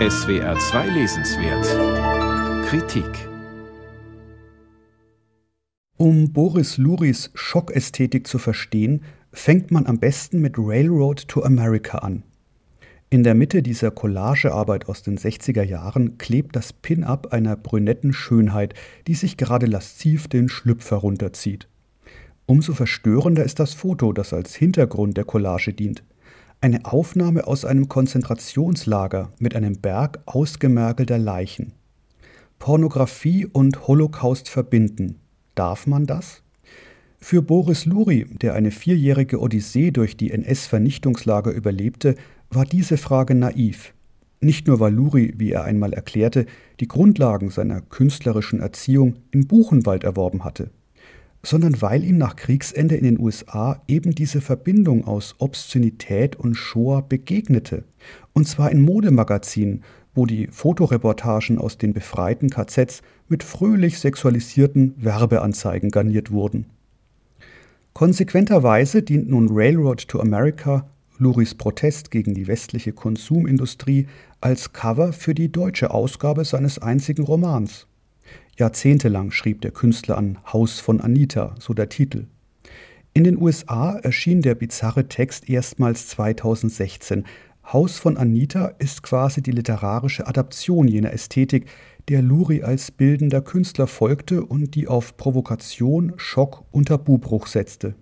[0.00, 3.06] SWR 2 Lesenswert Kritik
[5.96, 12.24] Um Boris Luris Schockästhetik zu verstehen, fängt man am besten mit Railroad to America an.
[13.08, 18.74] In der Mitte dieser Collagearbeit aus den 60er Jahren klebt das Pin-up einer brünetten Schönheit,
[19.06, 21.68] die sich gerade lasziv den Schlüpfer runterzieht.
[22.46, 26.02] Umso verstörender ist das Foto, das als Hintergrund der Collage dient.
[26.64, 31.74] Eine Aufnahme aus einem Konzentrationslager mit einem Berg ausgemergelter Leichen.
[32.58, 35.20] Pornografie und Holocaust verbinden.
[35.54, 36.42] Darf man das?
[37.18, 42.14] Für Boris Luri, der eine vierjährige Odyssee durch die NS-Vernichtungslager überlebte,
[42.48, 43.92] war diese Frage naiv.
[44.40, 46.46] Nicht nur weil Luri, wie er einmal erklärte,
[46.80, 50.70] die Grundlagen seiner künstlerischen Erziehung in Buchenwald erworben hatte,
[51.44, 57.02] sondern weil ihm nach Kriegsende in den USA eben diese Verbindung aus Obszönität und Shoah
[57.02, 57.84] begegnete,
[58.32, 59.82] und zwar in Modemagazinen,
[60.14, 66.66] wo die Fotoreportagen aus den befreiten KZs mit fröhlich sexualisierten Werbeanzeigen garniert wurden.
[67.92, 74.08] Konsequenterweise dient nun Railroad to America, Luris Protest gegen die westliche Konsumindustrie,
[74.40, 77.86] als Cover für die deutsche Ausgabe seines einzigen Romans.
[78.56, 82.26] Jahrzehntelang schrieb der Künstler an Haus von Anita, so der Titel.
[83.12, 87.24] In den USA erschien der bizarre Text erstmals 2016.
[87.72, 91.66] Haus von Anita ist quasi die literarische Adaption jener Ästhetik,
[92.08, 97.94] der Luri als bildender Künstler folgte und die auf Provokation, Schock und Tabubruch setzte.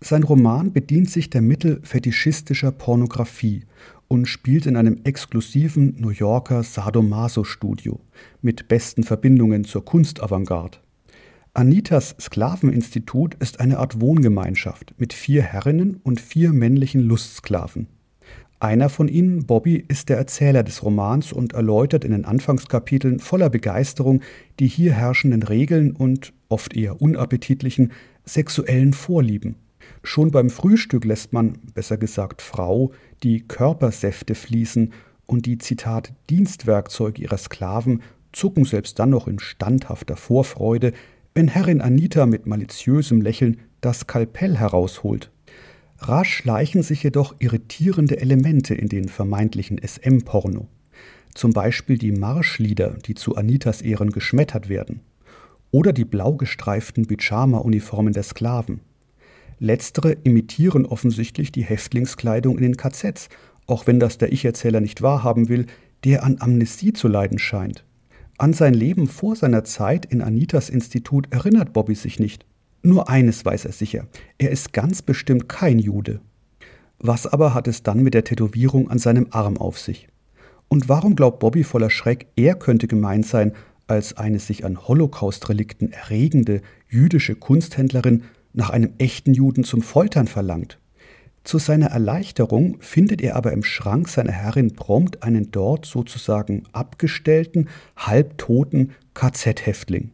[0.00, 3.64] Sein Roman bedient sich der Mittel fetischistischer Pornografie
[4.08, 8.00] und spielt in einem exklusiven New Yorker Sadomaso-Studio
[8.42, 10.78] mit besten Verbindungen zur Kunstavantgarde.
[11.52, 17.86] Anitas Sklaveninstitut ist eine Art Wohngemeinschaft mit vier Herrinnen und vier männlichen Lustsklaven.
[18.60, 23.50] Einer von ihnen, Bobby, ist der Erzähler des Romans und erläutert in den Anfangskapiteln voller
[23.50, 24.22] Begeisterung
[24.58, 27.92] die hier herrschenden Regeln und, oft eher unappetitlichen,
[28.24, 29.56] sexuellen Vorlieben.
[30.02, 32.92] Schon beim Frühstück lässt man, besser gesagt Frau,
[33.24, 34.92] die Körpersäfte fließen
[35.26, 38.02] und die, Zitat, Dienstwerkzeuge ihrer Sklaven
[38.32, 40.92] zucken selbst dann noch in standhafter Vorfreude,
[41.34, 45.30] wenn Herrin Anita mit maliziösem Lächeln das Skalpell herausholt.
[45.98, 50.68] Rasch schleichen sich jedoch irritierende Elemente in den vermeintlichen SM-Porno.
[51.34, 55.00] Zum Beispiel die Marschlieder, die zu Anitas Ehren geschmettert werden.
[55.70, 58.80] Oder die blau gestreiften Pyjama-Uniformen der Sklaven.
[59.58, 63.28] Letztere imitieren offensichtlich die Häftlingskleidung in den KZs,
[63.66, 65.66] auch wenn das der Ich-Erzähler nicht wahrhaben will,
[66.04, 67.84] der an Amnesie zu leiden scheint.
[68.36, 72.44] An sein Leben vor seiner Zeit in Anitas Institut erinnert Bobby sich nicht.
[72.82, 74.06] Nur eines weiß er sicher,
[74.38, 76.20] er ist ganz bestimmt kein Jude.
[76.98, 80.08] Was aber hat es dann mit der Tätowierung an seinem Arm auf sich?
[80.68, 83.52] Und warum glaubt Bobby voller Schreck, er könnte gemeint sein,
[83.86, 90.78] als eine sich an Holocaust-Relikten erregende jüdische Kunsthändlerin nach einem echten Juden zum Foltern verlangt?
[91.44, 97.68] Zu seiner Erleichterung findet er aber im Schrank seiner Herrin prompt einen dort sozusagen abgestellten,
[97.98, 100.10] halbtoten KZ-Häftling.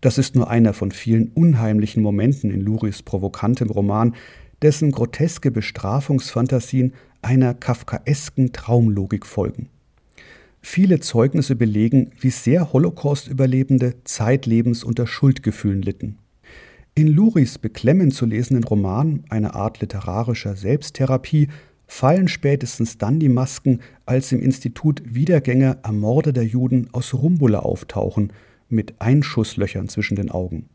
[0.00, 4.16] Das ist nur einer von vielen unheimlichen Momenten in Luris provokantem Roman,
[4.62, 9.68] dessen groteske Bestrafungsfantasien einer kafkaesken Traumlogik folgen.
[10.60, 16.18] Viele Zeugnisse belegen, wie sehr Holocaust-Überlebende zeitlebens unter Schuldgefühlen litten.
[16.94, 21.48] In Luris beklemmend zu lesenden Roman, eine Art literarischer Selbsttherapie,
[21.86, 28.32] fallen spätestens dann die Masken, als im Institut Wiedergänger ermordeter Juden aus Rumbula auftauchen–
[28.68, 30.68] mit Einschusslöchern zwischen den Augen.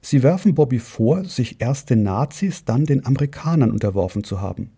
[0.00, 4.70] Sie werfen Bobby vor, sich erst den Nazis, dann den Amerikanern unterworfen zu haben.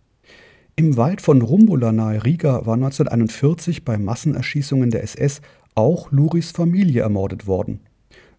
[0.75, 5.41] Im Wald von Rumbula nahe Riga war 1941 bei Massenerschießungen der SS
[5.75, 7.81] auch Luris Familie ermordet worden.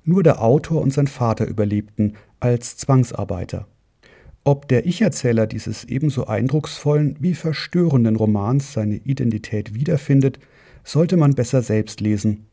[0.05, 3.66] Nur der Autor und sein Vater überlebten als Zwangsarbeiter.
[4.44, 10.38] Ob der Ich-Erzähler dieses ebenso eindrucksvollen wie verstörenden Romans seine Identität wiederfindet,
[10.82, 12.47] sollte man besser selbst lesen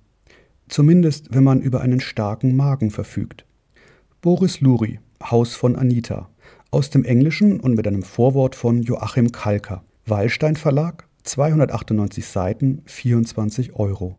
[0.69, 3.45] Zumindest, wenn man über einen starken Magen verfügt.
[4.21, 6.29] Boris Luri, Haus von Anita.
[6.71, 9.83] Aus dem Englischen und mit einem Vorwort von Joachim Kalker.
[10.05, 14.15] Wallstein Verlag, 298 Seiten, 24 Euro.